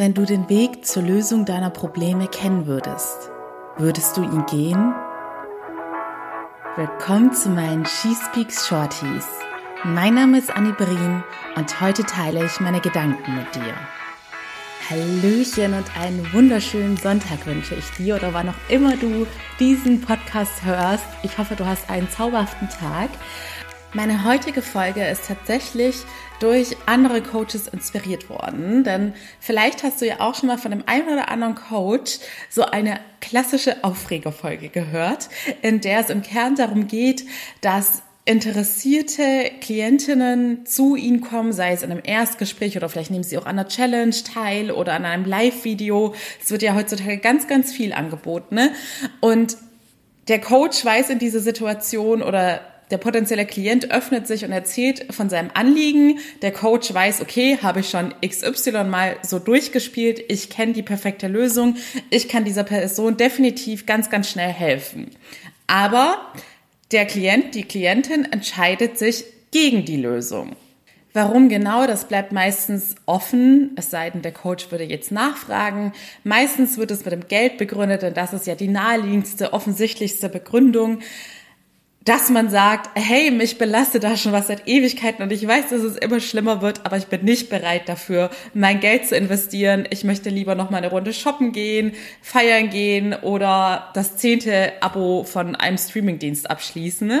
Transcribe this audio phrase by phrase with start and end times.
[0.00, 3.32] Wenn du den Weg zur Lösung deiner Probleme kennen würdest,
[3.78, 4.94] würdest du ihn gehen?
[6.76, 9.26] Willkommen zu meinen She Speaks Shorties.
[9.82, 11.24] Mein Name ist Annie Brien
[11.56, 13.74] und heute teile ich meine Gedanken mit dir.
[14.88, 19.26] Hallöchen und einen wunderschönen Sonntag wünsche ich dir oder wann auch immer du
[19.58, 21.06] diesen Podcast hörst.
[21.24, 23.10] Ich hoffe, du hast einen zauberhaften Tag.
[23.94, 25.96] Meine heutige Folge ist tatsächlich
[26.40, 30.84] durch andere Coaches inspiriert worden, denn vielleicht hast du ja auch schon mal von dem
[30.86, 32.18] einen oder anderen Coach
[32.50, 35.30] so eine klassische Aufregerfolge gehört,
[35.62, 37.24] in der es im Kern darum geht,
[37.62, 43.38] dass interessierte Klientinnen zu ihnen kommen, sei es in einem Erstgespräch oder vielleicht nehmen sie
[43.38, 46.14] auch an einer Challenge teil oder an einem Live-Video.
[46.42, 48.54] Es wird ja heutzutage ganz, ganz viel angeboten.
[48.56, 48.72] Ne?
[49.20, 49.56] Und
[50.28, 52.60] der Coach weiß in dieser Situation oder
[52.90, 56.18] der potenzielle Klient öffnet sich und erzählt von seinem Anliegen.
[56.42, 60.22] Der Coach weiß, okay, habe ich schon XY mal so durchgespielt.
[60.28, 61.76] Ich kenne die perfekte Lösung.
[62.10, 65.10] Ich kann dieser Person definitiv ganz, ganz schnell helfen.
[65.66, 66.32] Aber
[66.92, 70.56] der Klient, die Klientin entscheidet sich gegen die Lösung.
[71.14, 75.92] Warum genau, das bleibt meistens offen, es sei denn, der Coach würde jetzt nachfragen.
[76.22, 81.00] Meistens wird es mit dem Geld begründet, denn das ist ja die naheliegendste, offensichtlichste Begründung
[82.04, 85.82] dass man sagt, hey, mich belastet da schon was seit Ewigkeiten und ich weiß, dass
[85.82, 89.86] es immer schlimmer wird, aber ich bin nicht bereit dafür, mein Geld zu investieren.
[89.90, 95.24] Ich möchte lieber noch mal eine Runde shoppen gehen, feiern gehen oder das zehnte Abo
[95.24, 97.20] von einem Streamingdienst abschließen.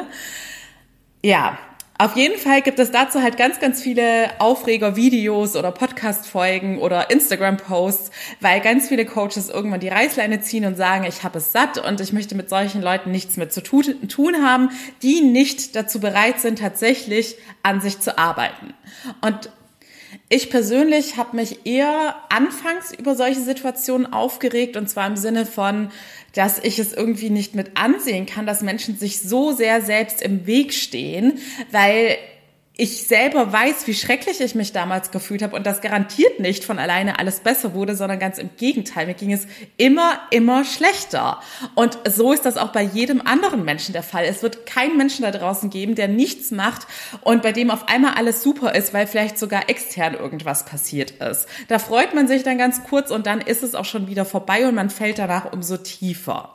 [1.22, 1.58] Ja,
[2.00, 8.12] auf jeden Fall gibt es dazu halt ganz, ganz viele Aufreger-Videos oder Podcast-Folgen oder Instagram-Posts,
[8.40, 12.00] weil ganz viele Coaches irgendwann die Reißleine ziehen und sagen, ich habe es satt und
[12.00, 14.70] ich möchte mit solchen Leuten nichts mehr zu tun haben,
[15.02, 18.74] die nicht dazu bereit sind, tatsächlich an sich zu arbeiten.
[19.20, 19.50] Und
[20.28, 25.90] ich persönlich habe mich eher anfangs über solche Situationen aufgeregt und zwar im Sinne von,
[26.38, 30.46] dass ich es irgendwie nicht mit ansehen kann, dass Menschen sich so sehr selbst im
[30.46, 31.40] Weg stehen,
[31.72, 32.16] weil
[32.80, 36.78] ich selber weiß, wie schrecklich ich mich damals gefühlt habe und das garantiert nicht von
[36.78, 39.08] alleine alles besser wurde, sondern ganz im Gegenteil.
[39.08, 41.40] Mir ging es immer, immer schlechter.
[41.74, 44.24] Und so ist das auch bei jedem anderen Menschen der Fall.
[44.24, 46.86] Es wird keinen Menschen da draußen geben, der nichts macht
[47.22, 51.48] und bei dem auf einmal alles super ist, weil vielleicht sogar extern irgendwas passiert ist.
[51.66, 54.68] Da freut man sich dann ganz kurz und dann ist es auch schon wieder vorbei
[54.68, 56.54] und man fällt danach umso tiefer.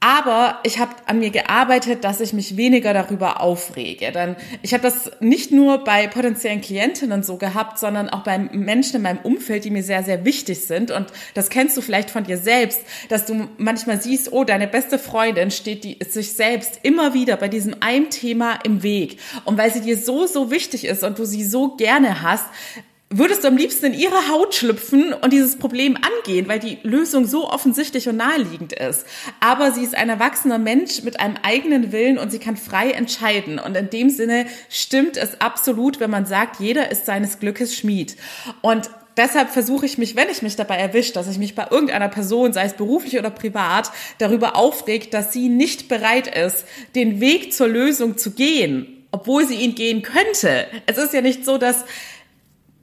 [0.00, 4.12] Aber ich habe an mir gearbeitet, dass ich mich weniger darüber aufrege.
[4.12, 8.96] Denn ich habe das nicht nur bei potenziellen Klientinnen so gehabt, sondern auch bei Menschen
[8.96, 10.92] in meinem Umfeld, die mir sehr, sehr wichtig sind.
[10.92, 15.00] Und das kennst du vielleicht von dir selbst, dass du manchmal siehst, oh, deine beste
[15.00, 19.18] Freundin steht die, sich selbst immer wieder bei diesem einen Thema im Weg.
[19.46, 22.46] Und weil sie dir so, so wichtig ist und du sie so gerne hast,
[23.10, 27.24] würdest du am liebsten in ihre Haut schlüpfen und dieses Problem angehen, weil die Lösung
[27.24, 29.06] so offensichtlich und naheliegend ist.
[29.40, 33.58] Aber sie ist ein erwachsener Mensch mit einem eigenen Willen und sie kann frei entscheiden.
[33.58, 38.16] Und in dem Sinne stimmt es absolut, wenn man sagt, jeder ist seines Glückes Schmied.
[38.60, 42.08] Und Deshalb versuche ich mich, wenn ich mich dabei erwische, dass ich mich bei irgendeiner
[42.08, 46.64] Person, sei es beruflich oder privat, darüber aufregt, dass sie nicht bereit ist,
[46.94, 50.68] den Weg zur Lösung zu gehen, obwohl sie ihn gehen könnte.
[50.86, 51.84] Es ist ja nicht so, dass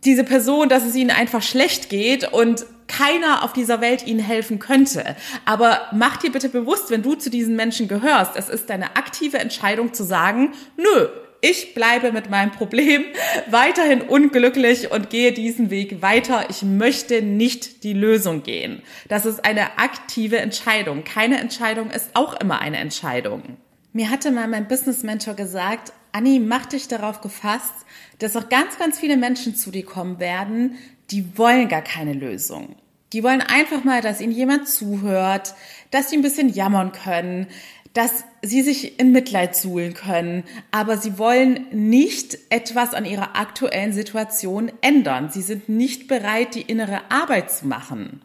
[0.06, 4.60] diese Person, dass es ihnen einfach schlecht geht und keiner auf dieser Welt ihnen helfen
[4.60, 5.16] könnte.
[5.46, 9.40] Aber mach dir bitte bewusst, wenn du zu diesen Menschen gehörst, es ist deine aktive
[9.40, 11.08] Entscheidung zu sagen, nö,
[11.42, 13.06] ich bleibe mit meinem Problem
[13.50, 16.46] weiterhin unglücklich und gehe diesen Weg weiter.
[16.50, 18.82] Ich möchte nicht die Lösung gehen.
[19.10, 21.04] Das ist eine aktive Entscheidung.
[21.04, 23.58] Keine Entscheidung ist auch immer eine Entscheidung.
[23.94, 27.74] Mir hatte mal mein Business Mentor gesagt, Anni, mach dich darauf gefasst,
[28.20, 30.78] dass auch ganz, ganz viele Menschen zu dir kommen werden,
[31.12, 32.76] die wollen gar keine Lösung.
[33.12, 35.56] Die wollen einfach mal, dass ihnen jemand zuhört,
[35.92, 37.48] dass sie ein bisschen jammern können,
[37.92, 43.92] dass sie sich in Mitleid suhlen können, aber sie wollen nicht etwas an ihrer aktuellen
[43.92, 45.30] Situation ändern.
[45.30, 48.22] Sie sind nicht bereit, die innere Arbeit zu machen.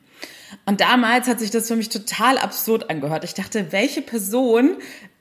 [0.67, 3.25] Und damals hat sich das für mich total absurd angehört.
[3.25, 4.76] Ich dachte, welche Person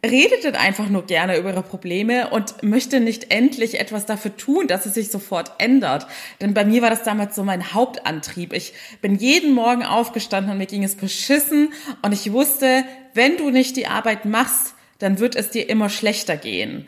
[0.05, 4.67] redet denn einfach nur gerne über ihre Probleme und möchte nicht endlich etwas dafür tun,
[4.67, 6.07] dass es sich sofort ändert.
[6.39, 8.53] Denn bei mir war das damals so mein Hauptantrieb.
[8.53, 13.49] Ich bin jeden Morgen aufgestanden und mir ging es beschissen und ich wusste, wenn du
[13.49, 16.87] nicht die Arbeit machst, dann wird es dir immer schlechter gehen.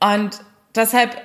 [0.00, 0.40] Und
[0.74, 1.20] deshalb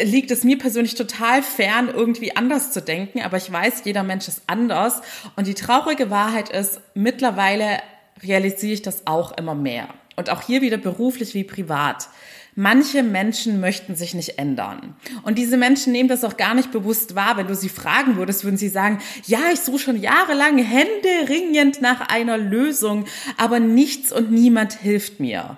[0.00, 4.28] liegt es mir persönlich total fern, irgendwie anders zu denken, aber ich weiß, jeder Mensch
[4.28, 5.02] ist anders.
[5.36, 7.80] Und die traurige Wahrheit ist, mittlerweile
[8.22, 9.88] realisiere ich das auch immer mehr.
[10.16, 12.08] Und auch hier wieder beruflich wie privat.
[12.54, 14.94] Manche Menschen möchten sich nicht ändern.
[15.22, 17.38] Und diese Menschen nehmen das auch gar nicht bewusst wahr.
[17.38, 22.08] Wenn du sie fragen würdest, würden sie sagen, ja, ich suche schon jahrelang händeringend nach
[22.08, 23.06] einer Lösung,
[23.38, 25.56] aber nichts und niemand hilft mir.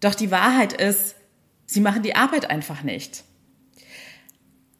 [0.00, 1.14] Doch die Wahrheit ist,
[1.66, 3.24] sie machen die Arbeit einfach nicht.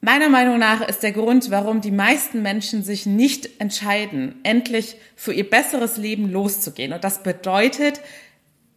[0.02, 5.34] Meiner Meinung nach ist der Grund, warum die meisten Menschen sich nicht entscheiden, endlich für
[5.34, 6.94] ihr besseres Leben loszugehen.
[6.94, 8.00] Und das bedeutet,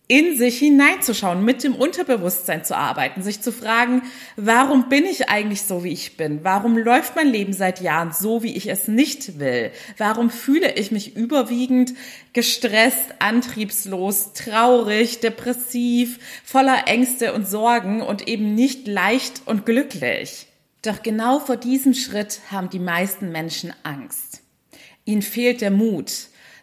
[0.09, 4.01] in sich hineinzuschauen, mit dem Unterbewusstsein zu arbeiten, sich zu fragen,
[4.35, 6.43] warum bin ich eigentlich so, wie ich bin?
[6.43, 9.71] Warum läuft mein Leben seit Jahren so, wie ich es nicht will?
[9.97, 11.93] Warum fühle ich mich überwiegend
[12.33, 20.47] gestresst, antriebslos, traurig, depressiv, voller Ängste und Sorgen und eben nicht leicht und glücklich?
[20.83, 24.41] Doch genau vor diesem Schritt haben die meisten Menschen Angst.
[25.05, 26.11] Ihnen fehlt der Mut.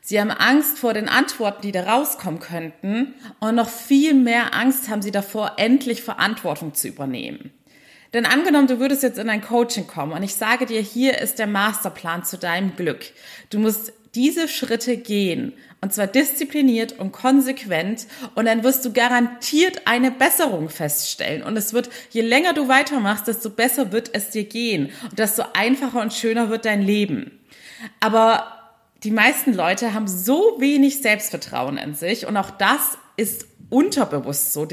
[0.02, 3.14] Sie haben Angst vor den Antworten, die da rauskommen könnten.
[3.40, 7.50] Und noch viel mehr Angst haben sie davor, endlich Verantwortung zu übernehmen.
[8.12, 11.38] Denn angenommen, du würdest jetzt in ein Coaching kommen und ich sage dir, hier ist
[11.38, 13.04] der Masterplan zu deinem Glück.
[13.50, 19.86] Du musst diese Schritte gehen und zwar diszipliniert und konsequent und dann wirst du garantiert
[19.86, 24.44] eine Besserung feststellen und es wird, je länger du weitermachst, desto besser wird es dir
[24.44, 27.38] gehen und desto einfacher und schöner wird dein Leben.
[28.00, 28.56] Aber
[29.04, 34.66] die meisten Leute haben so wenig Selbstvertrauen in sich und auch das ist unterbewusst so.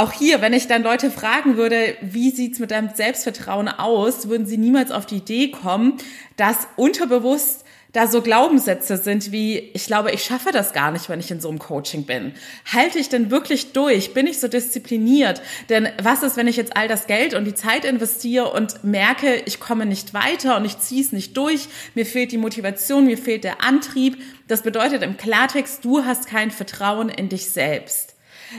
[0.00, 4.46] Auch hier, wenn ich dann Leute fragen würde, wie sieht's mit deinem Selbstvertrauen aus, würden
[4.46, 5.98] sie niemals auf die Idee kommen,
[6.38, 11.20] dass unterbewusst da so Glaubenssätze sind wie, ich glaube, ich schaffe das gar nicht, wenn
[11.20, 12.32] ich in so einem Coaching bin.
[12.72, 14.14] Halte ich denn wirklich durch?
[14.14, 15.42] Bin ich so diszipliniert?
[15.68, 19.42] Denn was ist, wenn ich jetzt all das Geld und die Zeit investiere und merke,
[19.44, 23.18] ich komme nicht weiter und ich ziehe es nicht durch, mir fehlt die Motivation, mir
[23.18, 24.16] fehlt der Antrieb.
[24.48, 28.09] Das bedeutet im Klartext, du hast kein Vertrauen in dich selbst.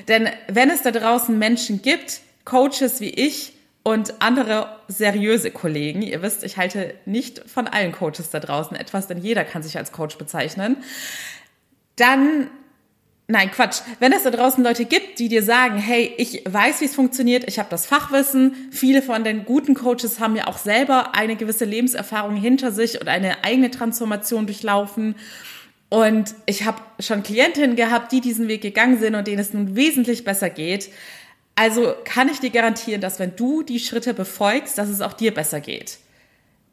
[0.07, 3.53] Denn wenn es da draußen Menschen gibt, Coaches wie ich,
[3.83, 6.01] und andere seriöse Kollegen.
[6.01, 9.77] Ihr wisst, ich halte nicht von allen Coaches da draußen etwas, denn jeder kann sich
[9.77, 10.77] als Coach bezeichnen.
[11.95, 12.49] Dann
[13.27, 13.79] Nein, Quatsch.
[13.99, 17.45] Wenn es da draußen Leute gibt, die dir sagen, hey, ich weiß, wie es funktioniert,
[17.47, 21.63] ich habe das Fachwissen, viele von den guten Coaches haben ja auch selber eine gewisse
[21.63, 25.15] Lebenserfahrung hinter sich und eine eigene Transformation durchlaufen.
[25.91, 29.75] Und ich habe schon Klientinnen gehabt, die diesen Weg gegangen sind und denen es nun
[29.75, 30.89] wesentlich besser geht.
[31.55, 35.33] Also kann ich dir garantieren, dass wenn du die Schritte befolgst, dass es auch dir
[35.33, 35.97] besser geht.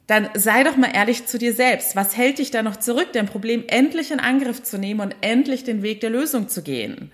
[0.07, 1.97] Dann sei doch mal ehrlich zu dir selbst.
[1.97, 5.65] Was hält dich da noch zurück, dein Problem endlich in Angriff zu nehmen und endlich
[5.65, 7.11] den Weg der Lösung zu gehen?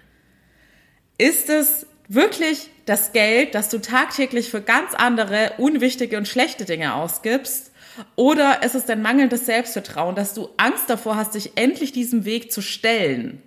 [1.16, 6.92] Ist es wirklich das Geld, das du tagtäglich für ganz andere, unwichtige und schlechte Dinge
[6.96, 7.72] ausgibst?
[8.16, 12.52] Oder ist es dein mangelndes Selbstvertrauen, dass du Angst davor hast, dich endlich diesem Weg
[12.52, 13.42] zu stellen?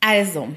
[0.00, 0.48] Also,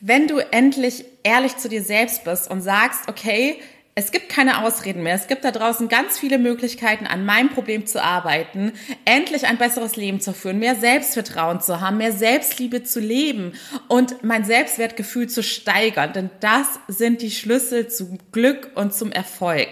[0.00, 3.60] wenn du endlich ehrlich zu dir selbst bist und sagst, okay,
[3.94, 5.14] es gibt keine Ausreden mehr.
[5.14, 8.72] Es gibt da draußen ganz viele Möglichkeiten, an meinem Problem zu arbeiten,
[9.04, 13.52] endlich ein besseres Leben zu führen, mehr Selbstvertrauen zu haben, mehr Selbstliebe zu leben
[13.88, 16.14] und mein Selbstwertgefühl zu steigern.
[16.14, 19.68] Denn das sind die Schlüssel zum Glück und zum Erfolg.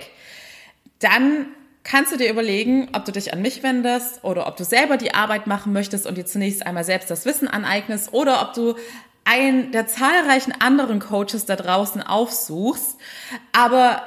[0.98, 1.46] Dann
[1.82, 5.14] kannst du dir überlegen, ob du dich an mich wendest oder ob du selber die
[5.14, 8.74] Arbeit machen möchtest und dir zunächst einmal selbst das Wissen aneignest oder ob du
[9.24, 12.96] einen der zahlreichen anderen Coaches da draußen aufsuchst,
[13.52, 14.02] aber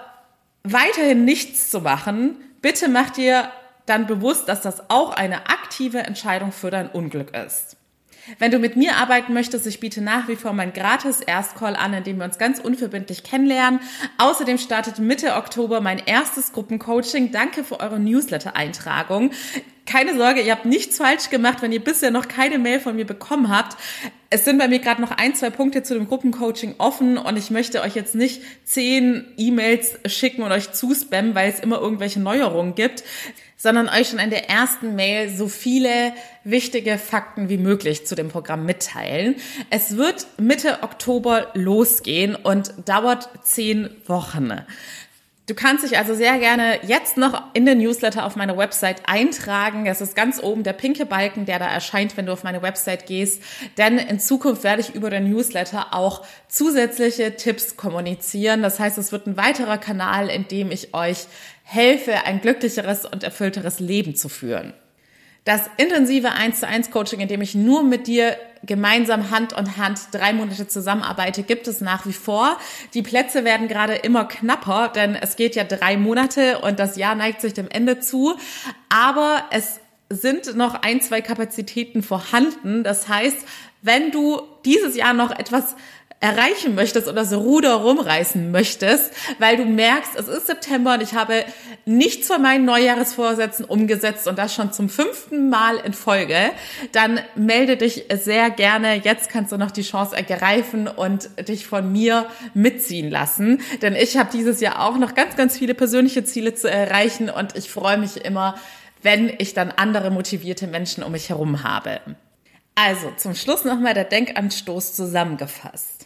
[0.63, 3.49] weiterhin nichts zu machen, bitte mach dir
[3.85, 7.77] dann bewusst, dass das auch eine aktive Entscheidung für dein Unglück ist.
[8.39, 11.93] Wenn du mit mir arbeiten möchtest, ich biete nach wie vor mein gratis Erstcall an,
[11.93, 13.81] in dem wir uns ganz unverbindlich kennenlernen.
[14.17, 17.31] Außerdem startet Mitte Oktober mein erstes Gruppencoaching.
[17.31, 19.31] Danke für eure Newsletter-Eintragung.
[19.85, 23.05] Keine Sorge, ihr habt nichts falsch gemacht, wenn ihr bisher noch keine Mail von mir
[23.05, 23.77] bekommen habt.
[24.29, 27.51] Es sind bei mir gerade noch ein, zwei Punkte zu dem Gruppencoaching offen und ich
[27.51, 32.75] möchte euch jetzt nicht zehn E-Mails schicken und euch zuspammen, weil es immer irgendwelche Neuerungen
[32.75, 33.03] gibt
[33.63, 36.11] sondern euch schon in der ersten Mail so viele
[36.43, 39.35] wichtige Fakten wie möglich zu dem Programm mitteilen.
[39.69, 44.51] Es wird Mitte Oktober losgehen und dauert zehn Wochen.
[45.45, 49.83] Du kannst dich also sehr gerne jetzt noch in den Newsletter auf meine Website eintragen.
[49.83, 53.07] Das ist ganz oben der pinke Balken, der da erscheint, wenn du auf meine Website
[53.07, 53.43] gehst.
[53.77, 58.61] Denn in Zukunft werde ich über den Newsletter auch zusätzliche Tipps kommunizieren.
[58.61, 61.25] Das heißt, es wird ein weiterer Kanal, in dem ich euch
[61.63, 64.73] helfe, ein glücklicheres und erfüllteres Leben zu führen.
[65.43, 69.77] Das intensive 1 zu 1 Coaching, in dem ich nur mit dir gemeinsam Hand in
[69.77, 72.57] Hand drei Monate zusammenarbeite, gibt es nach wie vor.
[72.93, 77.15] Die Plätze werden gerade immer knapper, denn es geht ja drei Monate und das Jahr
[77.15, 78.35] neigt sich dem Ende zu.
[78.89, 79.79] Aber es
[80.09, 82.83] sind noch ein, zwei Kapazitäten vorhanden.
[82.83, 83.37] Das heißt,
[83.81, 85.75] wenn du dieses Jahr noch etwas
[86.23, 91.15] erreichen möchtest oder so Ruder rumreißen möchtest, weil du merkst, es ist September und ich
[91.15, 91.43] habe
[91.83, 96.37] nichts von meinen Neujahresvorsätzen umgesetzt und das schon zum fünften Mal in Folge,
[96.93, 98.95] dann melde dich sehr gerne.
[99.03, 104.15] Jetzt kannst du noch die Chance ergreifen und dich von mir mitziehen lassen, denn ich
[104.15, 107.97] habe dieses Jahr auch noch ganz, ganz viele persönliche Ziele zu erreichen und ich freue
[107.97, 108.55] mich immer,
[109.01, 111.99] wenn ich dann andere motivierte Menschen um mich herum habe.
[112.75, 116.02] Also zum Schluss nochmal der Denkanstoß zusammengefasst.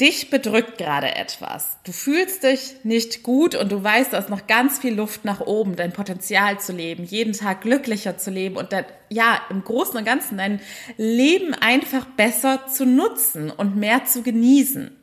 [0.00, 1.78] Dich bedrückt gerade etwas.
[1.82, 5.40] Du fühlst dich nicht gut und du weißt, da ist noch ganz viel Luft nach
[5.40, 9.96] oben, dein Potenzial zu leben, jeden Tag glücklicher zu leben und dann, ja, im Großen
[9.96, 10.60] und Ganzen dein
[10.96, 14.96] Leben einfach besser zu nutzen und mehr zu genießen.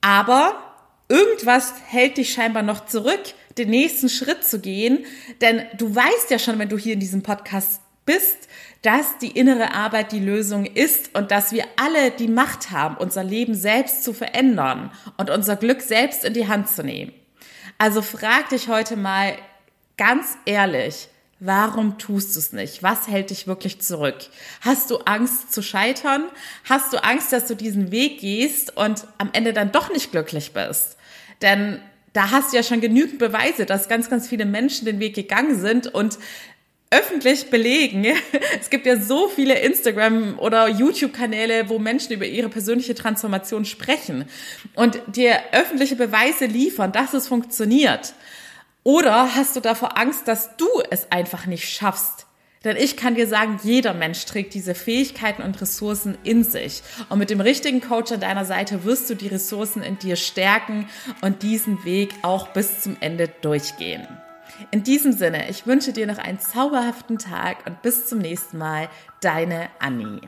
[0.00, 0.62] Aber
[1.08, 5.04] irgendwas hält dich scheinbar noch zurück, den nächsten Schritt zu gehen,
[5.40, 8.48] denn du weißt ja schon, wenn du hier in diesem Podcast bist,
[8.82, 13.22] dass die innere Arbeit die Lösung ist und dass wir alle die Macht haben, unser
[13.22, 17.12] Leben selbst zu verändern und unser Glück selbst in die Hand zu nehmen.
[17.76, 19.36] Also frag dich heute mal
[19.96, 21.08] ganz ehrlich,
[21.40, 22.82] Warum tust du es nicht?
[22.82, 24.16] Was hält dich wirklich zurück?
[24.60, 26.24] Hast du Angst zu scheitern?
[26.68, 30.52] Hast du Angst, dass du diesen Weg gehst und am Ende dann doch nicht glücklich
[30.52, 30.96] bist?
[31.40, 31.80] Denn
[32.12, 35.60] da hast du ja schon genügend Beweise, dass ganz, ganz viele Menschen den Weg gegangen
[35.60, 36.18] sind und
[36.90, 38.06] öffentlich belegen.
[38.60, 44.24] Es gibt ja so viele Instagram- oder YouTube-Kanäle, wo Menschen über ihre persönliche Transformation sprechen
[44.74, 48.14] und dir öffentliche Beweise liefern, dass es funktioniert.
[48.82, 52.26] Oder hast du davor Angst, dass du es einfach nicht schaffst?
[52.64, 56.82] Denn ich kann dir sagen, jeder Mensch trägt diese Fähigkeiten und Ressourcen in sich.
[57.08, 60.88] Und mit dem richtigen Coach an deiner Seite wirst du die Ressourcen in dir stärken
[61.20, 64.06] und diesen Weg auch bis zum Ende durchgehen.
[64.70, 68.88] In diesem Sinne, ich wünsche dir noch einen zauberhaften Tag und bis zum nächsten Mal,
[69.20, 70.20] deine Annie.